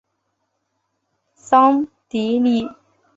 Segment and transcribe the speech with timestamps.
[1.35, 2.67] 桑蒂利。